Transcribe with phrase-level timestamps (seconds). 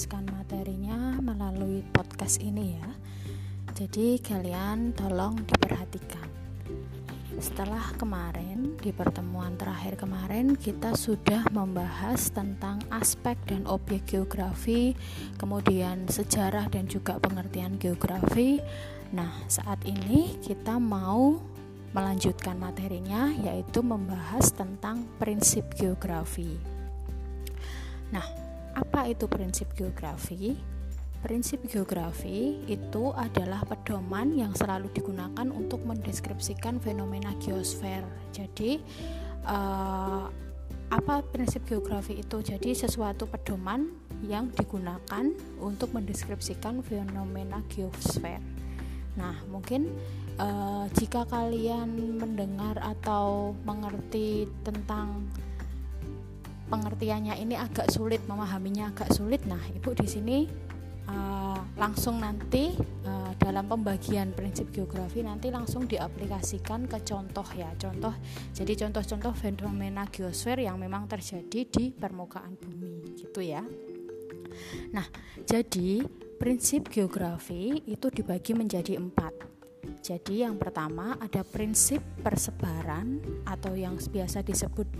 [0.00, 2.88] menjelaskan materinya melalui podcast ini ya.
[3.76, 6.24] Jadi kalian tolong diperhatikan.
[7.36, 14.96] Setelah kemarin di pertemuan terakhir kemarin kita sudah membahas tentang aspek dan objek geografi,
[15.36, 18.56] kemudian sejarah dan juga pengertian geografi.
[19.12, 21.36] Nah, saat ini kita mau
[21.92, 26.56] melanjutkan materinya yaitu membahas tentang prinsip geografi.
[28.16, 28.39] Nah,
[28.74, 30.58] apa itu prinsip geografi?
[31.20, 38.00] Prinsip geografi itu adalah pedoman yang selalu digunakan untuk mendeskripsikan fenomena geosfer.
[38.32, 38.80] Jadi,
[39.44, 40.24] uh,
[40.88, 42.40] apa prinsip geografi itu?
[42.40, 43.92] Jadi, sesuatu pedoman
[44.24, 45.28] yang digunakan
[45.60, 48.40] untuk mendeskripsikan fenomena geosfer.
[49.20, 49.92] Nah, mungkin
[50.40, 55.28] uh, jika kalian mendengar atau mengerti tentang
[56.70, 59.42] pengertiannya ini agak sulit memahaminya agak sulit.
[59.44, 60.38] Nah ibu di sini
[61.10, 62.70] uh, langsung nanti
[63.04, 67.74] uh, dalam pembagian prinsip geografi nanti langsung diaplikasikan ke contoh ya.
[67.74, 68.14] Contoh
[68.54, 73.66] jadi contoh-contoh fenomena geosfer yang memang terjadi di permukaan bumi gitu ya.
[74.94, 75.06] Nah
[75.42, 76.06] jadi
[76.38, 79.49] prinsip geografi itu dibagi menjadi empat
[80.10, 84.90] jadi yang pertama ada prinsip persebaran atau yang biasa disebut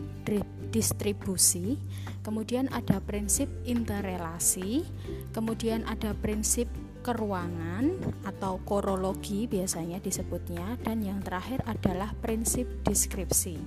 [0.71, 1.75] distribusi,
[2.23, 4.87] kemudian ada prinsip interrelasi,
[5.35, 6.71] kemudian ada prinsip
[7.03, 13.59] keruangan atau korologi biasanya disebutnya dan yang terakhir adalah prinsip deskripsi.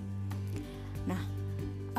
[1.11, 1.19] Nah,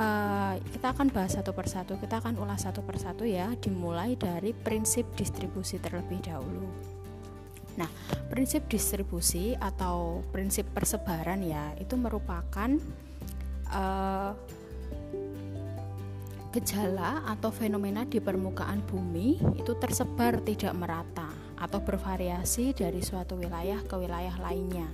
[0.01, 5.05] uh, kita akan bahas satu persatu, kita akan ulas satu persatu ya, dimulai dari prinsip
[5.21, 6.94] distribusi terlebih dahulu.
[7.75, 7.91] Nah,
[8.31, 12.71] prinsip distribusi atau prinsip persebaran ya itu merupakan
[13.71, 14.33] uh,
[16.55, 21.24] gejala atau fenomena di permukaan bumi itu tersebar tidak merata
[21.65, 24.85] atau bervariasi dari suatu wilayah ke wilayah lainnya.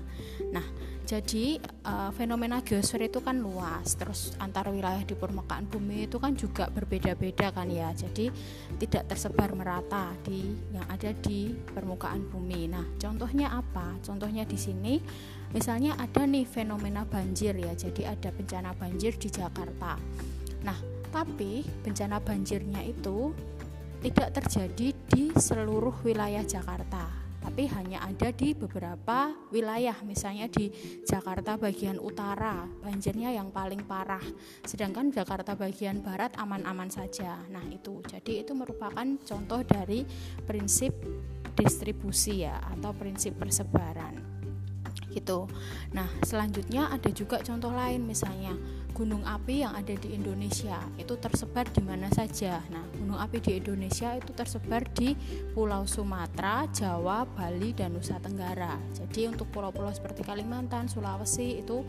[0.55, 0.63] Nah,
[1.11, 6.39] jadi uh, fenomena geosfer itu kan luas, terus antar wilayah di permukaan bumi itu kan
[6.39, 7.91] juga berbeda-beda kan ya.
[7.91, 8.31] Jadi
[8.79, 12.71] tidak tersebar merata di yang ada di permukaan bumi.
[12.71, 13.99] Nah, contohnya apa?
[14.07, 15.03] Contohnya di sini
[15.51, 17.75] misalnya ada nih fenomena banjir ya.
[17.75, 19.99] Jadi ada bencana banjir di Jakarta.
[20.63, 20.79] Nah,
[21.11, 23.35] tapi bencana banjirnya itu
[24.01, 30.69] tidak terjadi di seluruh wilayah Jakarta tapi hanya ada di beberapa wilayah misalnya di
[31.09, 34.23] Jakarta bagian utara banjirnya yang paling parah.
[34.63, 37.41] Sedangkan Jakarta bagian barat aman-aman saja.
[37.49, 38.05] Nah itu.
[38.05, 40.05] Jadi itu merupakan contoh dari
[40.45, 40.93] prinsip
[41.57, 44.21] distribusi ya atau prinsip persebaran.
[45.09, 45.49] Gitu.
[45.97, 48.53] Nah selanjutnya ada juga contoh lain misalnya
[49.01, 52.61] gunung api yang ada di Indonesia itu tersebar di mana saja.
[52.69, 55.17] Nah, gunung api di Indonesia itu tersebar di
[55.57, 58.77] Pulau Sumatera, Jawa, Bali, dan Nusa Tenggara.
[58.93, 61.81] Jadi untuk pulau-pulau seperti Kalimantan, Sulawesi itu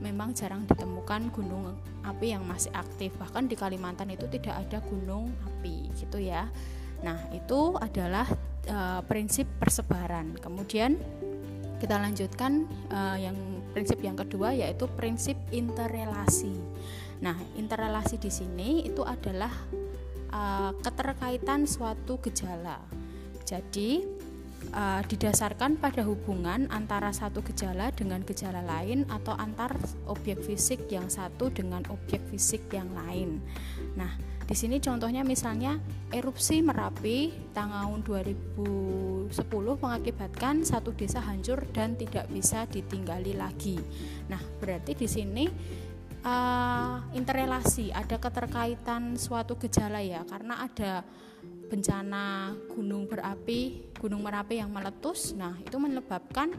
[0.00, 3.12] memang jarang ditemukan gunung api yang masih aktif.
[3.20, 6.48] Bahkan di Kalimantan itu tidak ada gunung api, gitu ya.
[7.04, 8.24] Nah, itu adalah
[8.72, 10.32] uh, prinsip persebaran.
[10.40, 10.96] Kemudian
[11.76, 13.36] kita lanjutkan uh, yang
[13.74, 16.54] prinsip yang kedua yaitu prinsip interrelasi.
[17.18, 19.50] Nah, interrelasi di sini itu adalah
[20.30, 22.78] uh, keterkaitan suatu gejala.
[23.42, 24.06] Jadi,
[24.72, 29.76] uh, didasarkan pada hubungan antara satu gejala dengan gejala lain atau antar
[30.08, 33.42] objek fisik yang satu dengan objek fisik yang lain.
[33.98, 34.14] Nah,
[34.44, 35.80] di sini contohnya misalnya
[36.12, 39.32] erupsi Merapi tahun 2010
[39.80, 43.80] mengakibatkan satu desa hancur dan tidak bisa ditinggali lagi.
[44.28, 45.44] Nah, berarti di sini
[46.24, 51.04] uh, interrelasi, ada keterkaitan suatu gejala ya, karena ada
[51.68, 55.32] bencana gunung berapi, gunung Merapi yang meletus.
[55.34, 56.52] Nah, itu menyebabkan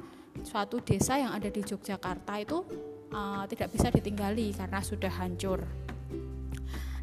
[0.43, 2.65] suatu desa yang ada di Yogyakarta itu
[3.15, 5.63] uh, tidak bisa ditinggali karena sudah hancur.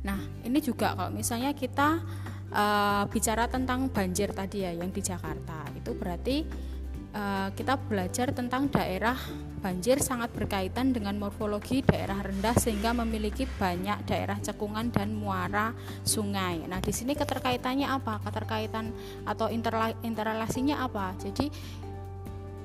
[0.02, 2.02] Nah, ini juga kalau misalnya kita
[2.50, 6.36] uh, bicara tentang banjir tadi ya yang di Jakarta, itu berarti
[7.14, 9.16] uh, kita belajar tentang daerah
[9.62, 15.70] banjir sangat berkaitan dengan morfologi daerah rendah sehingga memiliki banyak daerah cekungan dan muara
[16.02, 16.66] sungai.
[16.66, 18.18] Nah, di sini keterkaitannya apa?
[18.26, 18.90] Keterkaitan
[19.22, 19.46] atau
[20.02, 21.14] interrelasinya apa?
[21.22, 21.46] Jadi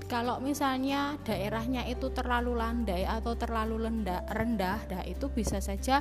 [0.07, 5.99] kalau misalnya daerahnya itu terlalu landai atau terlalu rendah, rendah nah itu bisa saja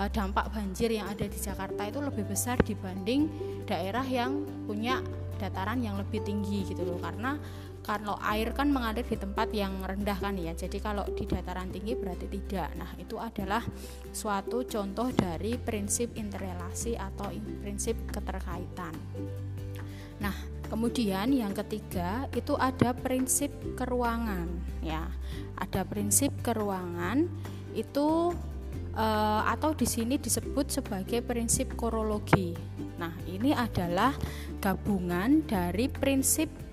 [0.00, 3.28] uh, dampak banjir yang ada di Jakarta itu lebih besar dibanding
[3.68, 5.04] daerah yang punya
[5.36, 7.36] dataran yang lebih tinggi gitu loh karena
[7.84, 10.56] kalau air kan mengalir di tempat yang rendah kan ya.
[10.56, 12.72] Jadi kalau di dataran tinggi berarti tidak.
[12.80, 13.60] Nah itu adalah
[14.08, 17.28] suatu contoh dari prinsip interrelasi atau
[17.60, 18.96] prinsip keterkaitan.
[20.24, 20.32] Nah
[20.72, 24.48] kemudian yang ketiga itu ada prinsip keruangan
[24.80, 25.04] ya.
[25.60, 27.28] Ada prinsip keruangan
[27.76, 28.32] itu
[28.96, 32.54] uh, atau di sini disebut sebagai prinsip korologi.
[32.98, 34.14] Nah, ini adalah
[34.62, 36.63] gabungan dari prinsip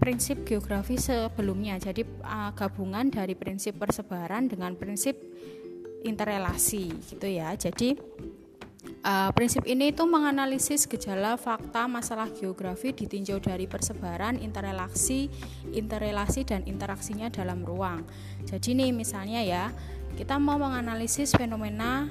[0.00, 1.76] prinsip geografi sebelumnya.
[1.76, 5.20] Jadi uh, gabungan dari prinsip persebaran dengan prinsip
[6.00, 7.52] interrelasi gitu ya.
[7.52, 7.92] Jadi
[9.04, 15.28] uh, prinsip ini itu menganalisis gejala fakta masalah geografi ditinjau dari persebaran, interrelasi,
[15.76, 18.08] interrelasi dan interaksinya dalam ruang.
[18.48, 19.68] Jadi nih misalnya ya,
[20.16, 22.08] kita mau menganalisis fenomena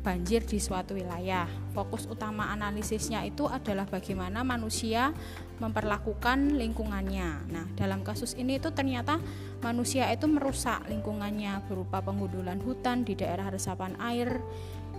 [0.00, 1.46] banjir di suatu wilayah.
[1.74, 5.12] Fokus utama analisisnya itu adalah bagaimana manusia
[5.58, 7.50] memperlakukan lingkungannya.
[7.50, 9.18] Nah, dalam kasus ini itu ternyata
[9.60, 14.38] manusia itu merusak lingkungannya berupa penggundulan hutan di daerah resapan air.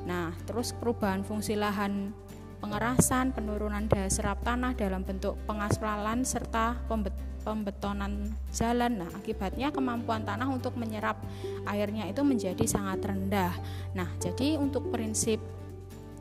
[0.04, 2.12] Nah, terus perubahan fungsi lahan
[2.60, 6.76] pengerasan, penurunan daya serap tanah dalam bentuk pengaspalan serta
[7.42, 9.04] pembetonan jalan.
[9.04, 11.20] Nah, akibatnya kemampuan tanah untuk menyerap
[11.66, 13.54] airnya itu menjadi sangat rendah.
[13.96, 15.40] Nah, jadi untuk prinsip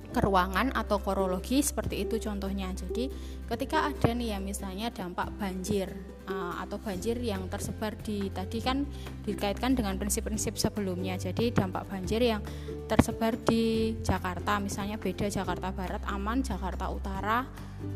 [0.09, 2.73] keruangan atau korologi seperti itu contohnya.
[2.73, 3.09] Jadi,
[3.49, 5.93] ketika ada nih ya misalnya dampak banjir
[6.29, 8.89] uh, atau banjir yang tersebar di tadi kan
[9.25, 11.21] dikaitkan dengan prinsip-prinsip sebelumnya.
[11.21, 12.41] Jadi, dampak banjir yang
[12.89, 17.45] tersebar di Jakarta misalnya beda Jakarta Barat aman, Jakarta Utara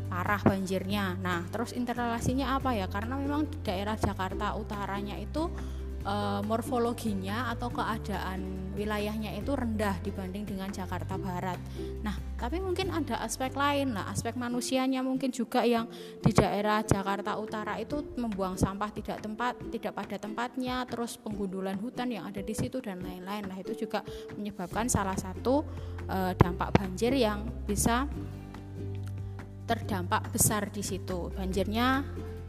[0.07, 1.19] parah banjirnya.
[1.19, 2.87] Nah, terus interrelasinya apa ya?
[2.87, 5.51] Karena memang di daerah Jakarta Utaranya itu
[6.03, 6.15] e,
[6.45, 11.57] morfologinya atau keadaan wilayahnya itu rendah dibanding dengan Jakarta Barat.
[12.01, 15.87] Nah, tapi mungkin ada aspek lain lah, aspek manusianya mungkin juga yang
[16.19, 22.11] di daerah Jakarta Utara itu membuang sampah tidak tempat, tidak pada tempatnya, terus penggundulan hutan
[22.11, 23.45] yang ada di situ dan lain-lain.
[23.47, 24.01] Nah, itu juga
[24.35, 25.63] menyebabkan salah satu
[26.09, 28.09] e, dampak banjir yang bisa
[29.63, 31.31] terdampak besar di situ.
[31.31, 32.03] Banjirnya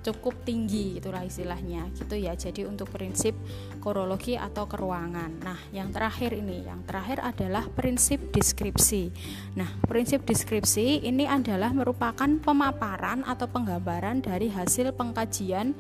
[0.05, 2.37] cukup tinggi itulah istilahnya gitu ya.
[2.37, 3.33] Jadi untuk prinsip
[3.81, 5.41] korologi atau keruangan.
[5.41, 9.09] Nah yang terakhir ini yang terakhir adalah prinsip deskripsi.
[9.57, 15.73] Nah prinsip deskripsi ini adalah merupakan pemaparan atau penggambaran dari hasil pengkajian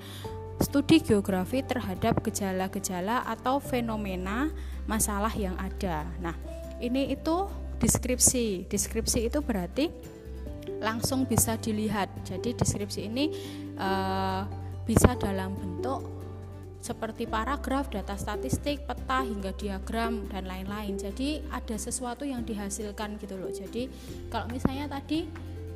[0.64, 4.48] studi geografi terhadap gejala-gejala atau fenomena
[4.88, 6.08] masalah yang ada.
[6.24, 6.32] Nah
[6.80, 7.44] ini itu
[7.82, 8.64] deskripsi.
[8.70, 10.13] Deskripsi itu berarti
[10.80, 12.10] langsung bisa dilihat.
[12.24, 13.30] Jadi deskripsi ini
[13.78, 14.44] uh,
[14.84, 16.04] bisa dalam bentuk
[16.84, 21.00] seperti paragraf, data statistik, peta hingga diagram dan lain-lain.
[21.00, 23.48] Jadi ada sesuatu yang dihasilkan gitu loh.
[23.48, 23.88] Jadi
[24.28, 25.24] kalau misalnya tadi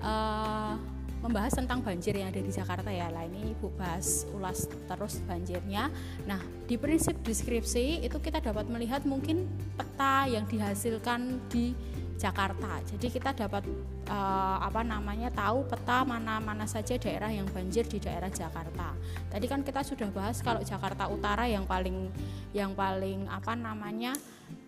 [0.04, 0.76] uh,
[1.18, 5.90] membahas tentang banjir yang ada di Jakarta ya lah ini ibu bahas ulas terus banjirnya
[6.30, 6.38] nah
[6.70, 11.74] di prinsip deskripsi itu kita dapat melihat mungkin peta yang dihasilkan di
[12.18, 12.82] Jakarta.
[12.82, 13.62] Jadi kita dapat
[14.10, 18.92] uh, apa namanya tahu peta mana-mana saja daerah yang banjir di daerah Jakarta.
[19.30, 22.10] Tadi kan kita sudah bahas kalau Jakarta Utara yang paling
[22.50, 24.18] yang paling apa namanya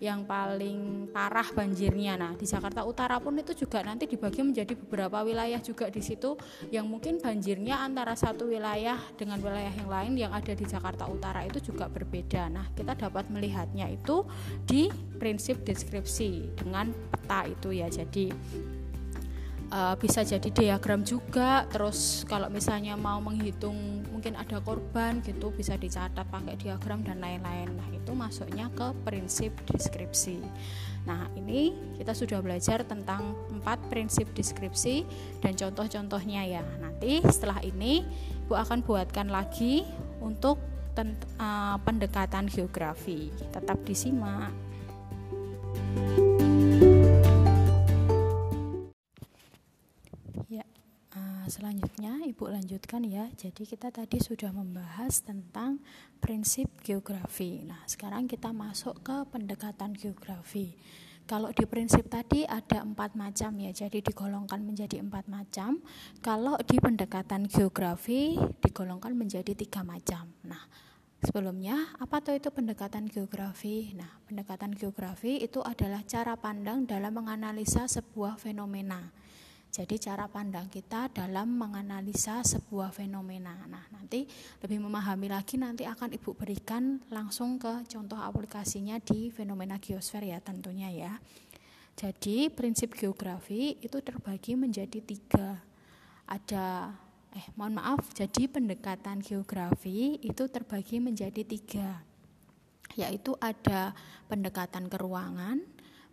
[0.00, 2.16] yang paling parah banjirnya.
[2.16, 6.40] Nah, di Jakarta Utara pun itu juga nanti dibagi menjadi beberapa wilayah juga di situ
[6.72, 11.44] yang mungkin banjirnya antara satu wilayah dengan wilayah yang lain yang ada di Jakarta Utara
[11.44, 12.48] itu juga berbeda.
[12.48, 14.24] Nah, kita dapat melihatnya itu
[14.64, 14.88] di
[15.20, 17.92] prinsip deskripsi dengan peta itu ya.
[17.92, 18.32] Jadi
[19.70, 25.80] uh, bisa jadi diagram juga terus kalau misalnya mau menghitung mungkin ada korban gitu bisa
[25.80, 27.72] dicatat pakai diagram dan lain-lain.
[27.72, 30.44] Nah itu masuknya ke prinsip deskripsi.
[31.08, 35.08] Nah ini kita sudah belajar tentang empat prinsip deskripsi
[35.40, 36.60] dan contoh-contohnya ya.
[36.84, 38.04] Nanti setelah ini
[38.44, 39.88] Bu akan buatkan lagi
[40.20, 40.60] untuk
[41.40, 43.32] uh, pendekatan geografi.
[43.56, 44.52] Tetap disimak
[51.50, 53.26] selanjutnya Ibu lanjutkan ya.
[53.34, 55.82] Jadi kita tadi sudah membahas tentang
[56.22, 57.66] prinsip geografi.
[57.66, 60.78] Nah, sekarang kita masuk ke pendekatan geografi.
[61.26, 65.82] Kalau di prinsip tadi ada empat macam ya, jadi digolongkan menjadi empat macam.
[66.22, 70.30] Kalau di pendekatan geografi digolongkan menjadi tiga macam.
[70.46, 70.62] Nah,
[71.22, 73.94] sebelumnya apa tuh itu pendekatan geografi?
[73.94, 79.10] Nah, pendekatan geografi itu adalah cara pandang dalam menganalisa sebuah fenomena.
[79.70, 83.54] Jadi cara pandang kita dalam menganalisa sebuah fenomena.
[83.70, 84.26] Nah, nanti
[84.58, 90.42] lebih memahami lagi nanti akan Ibu berikan langsung ke contoh aplikasinya di fenomena geosfer ya
[90.42, 91.14] tentunya ya.
[91.94, 95.62] Jadi prinsip geografi itu terbagi menjadi tiga.
[96.26, 96.90] Ada
[97.30, 102.10] eh mohon maaf jadi pendekatan geografi itu terbagi menjadi tiga
[102.98, 103.94] yaitu ada
[104.26, 105.62] pendekatan keruangan,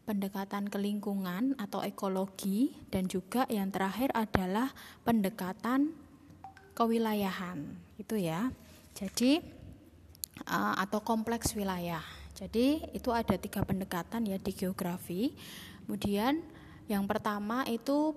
[0.08, 4.72] pendekatan ke lingkungan atau ekologi dan juga yang terakhir adalah
[5.04, 5.92] pendekatan
[6.72, 7.68] kewilayahan
[8.00, 8.48] itu ya.
[8.96, 9.44] Jadi
[10.48, 12.02] uh, atau kompleks wilayah.
[12.32, 15.36] Jadi itu ada tiga pendekatan ya di geografi.
[15.84, 16.40] Kemudian
[16.88, 18.16] yang pertama itu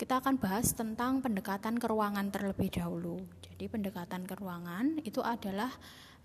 [0.00, 3.20] kita akan bahas tentang pendekatan keruangan terlebih dahulu.
[3.44, 5.74] Jadi pendekatan keruangan itu adalah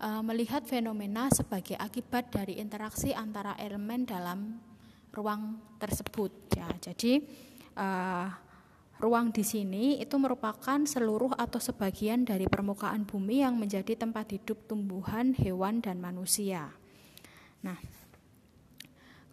[0.00, 4.62] uh, melihat fenomena sebagai akibat dari interaksi antara elemen dalam
[5.14, 7.22] ruang tersebut ya jadi
[7.78, 8.28] uh,
[9.02, 14.70] Ruang di sini itu merupakan seluruh atau sebagian dari permukaan bumi yang menjadi tempat hidup
[14.70, 16.70] tumbuhan, hewan, dan manusia.
[17.66, 17.74] Nah,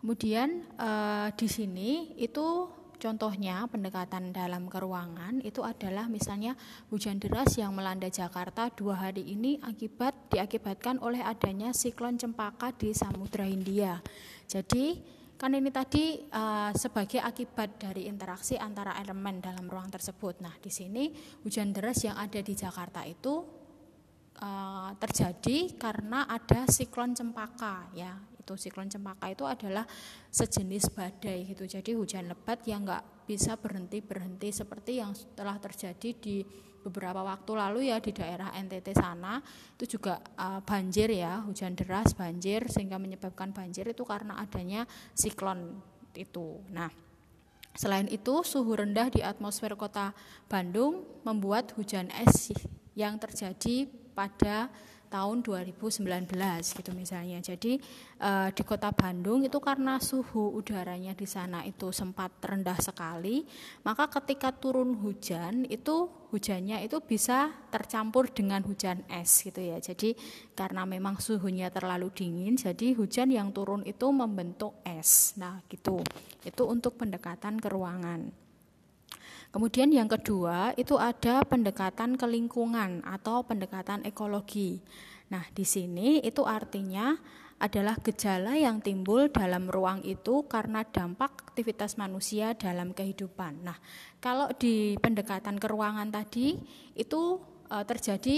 [0.02, 6.58] kemudian eh, di sini itu contohnya pendekatan dalam keruangan itu adalah misalnya
[6.90, 12.98] hujan deras yang melanda Jakarta dua hari ini akibat diakibatkan oleh adanya siklon cempaka di
[12.98, 14.02] Samudra Hindia.
[14.50, 20.38] Jadi Kan ini tadi uh, sebagai akibat dari interaksi antara elemen dalam ruang tersebut.
[20.38, 21.10] Nah, di sini
[21.42, 23.42] hujan deras yang ada di Jakarta itu
[24.38, 28.22] uh, terjadi karena ada siklon cempaka ya.
[28.38, 29.82] Itu siklon cempaka itu adalah
[30.30, 31.66] sejenis badai gitu.
[31.66, 36.46] Jadi hujan lebat yang nggak bisa berhenti berhenti seperti yang telah terjadi di
[36.82, 39.38] beberapa waktu lalu ya di daerah NTT sana
[39.78, 45.78] itu juga uh, banjir ya hujan deras banjir sehingga menyebabkan banjir itu karena adanya siklon
[46.18, 46.60] itu.
[46.74, 46.92] Nah,
[47.78, 50.12] selain itu suhu rendah di atmosfer kota
[50.50, 52.52] Bandung membuat hujan es
[52.98, 54.68] yang terjadi pada
[55.12, 56.08] tahun 2019
[56.72, 57.44] gitu misalnya.
[57.44, 57.76] Jadi
[58.24, 63.44] uh, di kota Bandung itu karena suhu udaranya di sana itu sempat rendah sekali,
[63.84, 69.84] maka ketika turun hujan itu hujannya itu bisa tercampur dengan hujan es gitu ya.
[69.84, 70.16] Jadi
[70.56, 75.36] karena memang suhunya terlalu dingin, jadi hujan yang turun itu membentuk es.
[75.36, 76.00] Nah, gitu.
[76.48, 78.51] Itu untuk pendekatan ke ruangan.
[79.52, 84.80] Kemudian yang kedua itu ada pendekatan ke lingkungan atau pendekatan ekologi.
[85.28, 87.16] Nah, di sini itu artinya
[87.62, 93.62] adalah gejala yang timbul dalam ruang itu karena dampak aktivitas manusia dalam kehidupan.
[93.62, 93.78] Nah,
[94.18, 96.58] kalau di pendekatan ke ruangan tadi
[96.98, 97.38] itu
[97.70, 98.38] e, terjadi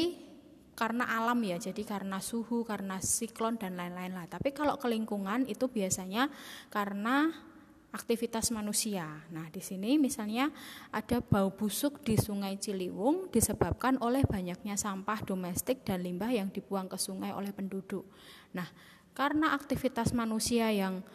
[0.75, 4.27] karena alam ya, jadi karena suhu, karena siklon dan lain-lain lah.
[4.27, 6.27] Tapi kalau ke lingkungan itu biasanya
[6.67, 7.31] karena
[7.93, 9.05] aktivitas manusia.
[9.29, 10.49] Nah, di sini misalnya
[10.89, 16.89] ada bau busuk di Sungai Ciliwung disebabkan oleh banyaknya sampah domestik dan limbah yang dibuang
[16.89, 18.09] ke sungai oleh penduduk.
[18.57, 18.65] Nah,
[19.13, 21.05] karena aktivitas manusia yang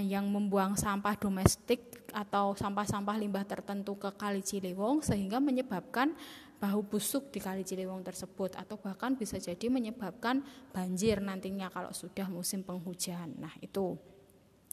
[0.00, 6.16] yang membuang sampah domestik atau sampah-sampah limbah tertentu ke Kali Ciliwung sehingga menyebabkan
[6.56, 10.40] bau busuk di Kali Ciliwung tersebut atau bahkan bisa jadi menyebabkan
[10.72, 13.36] banjir nantinya kalau sudah musim penghujan.
[13.36, 14.15] Nah, itu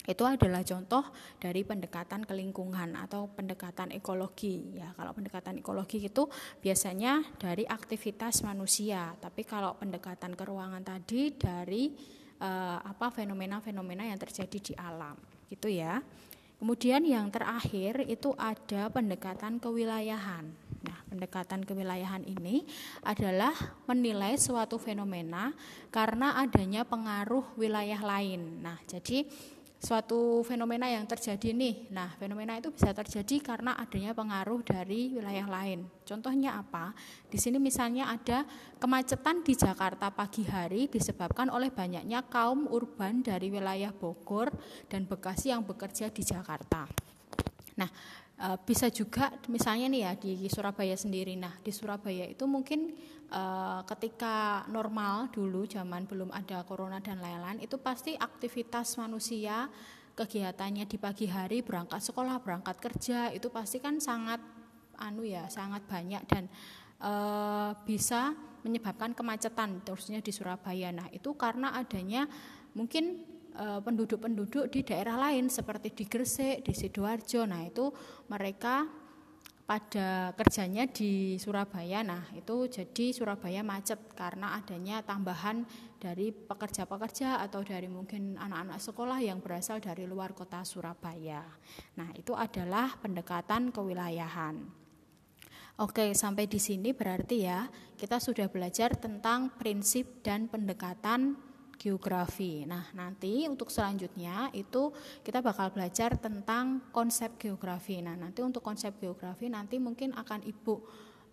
[0.03, 1.03] itu adalah contoh
[1.39, 4.91] dari pendekatan ke lingkungan atau pendekatan ekologi ya.
[4.91, 6.27] Kalau pendekatan ekologi itu
[6.59, 11.95] biasanya dari aktivitas manusia tapi kalau pendekatan ke ruangan tadi dari
[12.43, 15.15] eh, apa fenomena-fenomena yang terjadi di alam
[15.47, 16.03] gitu ya.
[16.59, 20.47] Kemudian yang terakhir itu ada pendekatan kewilayahan.
[20.83, 22.63] Nah pendekatan kewilayahan ini
[23.03, 23.51] adalah
[23.87, 25.51] menilai suatu fenomena
[25.91, 28.63] karena adanya pengaruh wilayah lain.
[28.63, 29.27] Nah jadi
[29.83, 31.91] suatu fenomena yang terjadi nih.
[31.91, 35.83] Nah, fenomena itu bisa terjadi karena adanya pengaruh dari wilayah lain.
[36.07, 36.95] Contohnya apa?
[37.27, 38.47] Di sini misalnya ada
[38.79, 44.55] kemacetan di Jakarta pagi hari disebabkan oleh banyaknya kaum urban dari wilayah Bogor
[44.87, 46.87] dan Bekasi yang bekerja di Jakarta.
[47.75, 47.89] Nah,
[48.43, 51.39] e, bisa juga misalnya nih ya di Surabaya sendiri.
[51.39, 52.91] Nah, di Surabaya itu mungkin
[53.33, 59.73] Eh, ketika normal dulu zaman belum ada corona dan lain-lain itu pasti aktivitas manusia
[60.13, 64.37] kegiatannya di pagi hari berangkat sekolah berangkat kerja itu pasti kan sangat
[65.01, 66.45] anu ya sangat banyak dan
[67.01, 67.11] e,
[67.89, 72.29] bisa menyebabkan kemacetan terusnya di Surabaya nah itu karena adanya
[72.77, 77.93] mungkin eh, penduduk-penduduk di daerah lain seperti di Gresik di sidoarjo nah itu
[78.29, 79.03] mereka
[79.63, 82.03] pada kerjanya di Surabaya.
[82.03, 85.63] Nah, itu jadi Surabaya macet karena adanya tambahan
[85.97, 91.47] dari pekerja-pekerja atau dari mungkin anak-anak sekolah yang berasal dari luar kota Surabaya.
[91.95, 94.83] Nah, itu adalah pendekatan kewilayahan.
[95.81, 97.65] Oke, sampai di sini berarti ya
[97.97, 101.33] kita sudah belajar tentang prinsip dan pendekatan
[101.83, 102.63] geografi.
[102.63, 107.99] Nah, nanti untuk selanjutnya itu kita bakal belajar tentang konsep geografi.
[107.99, 110.75] Nah, nanti untuk konsep geografi nanti mungkin akan Ibu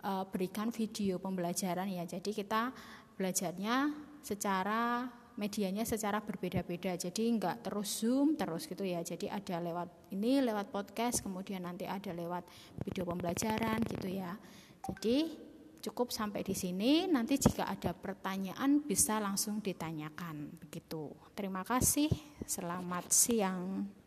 [0.03, 2.03] uh, berikan video pembelajaran ya.
[2.03, 2.75] Jadi kita
[3.15, 3.95] belajarnya
[4.27, 5.07] secara
[5.39, 6.99] medianya secara berbeda-beda.
[6.99, 9.07] Jadi enggak terus Zoom terus gitu ya.
[9.07, 12.43] Jadi ada lewat ini lewat podcast, kemudian nanti ada lewat
[12.83, 14.35] video pembelajaran gitu ya.
[14.83, 15.50] Jadi
[15.81, 17.09] cukup sampai di sini.
[17.09, 21.11] Nanti jika ada pertanyaan bisa langsung ditanyakan begitu.
[21.33, 22.09] Terima kasih.
[22.45, 24.00] Selamat siang.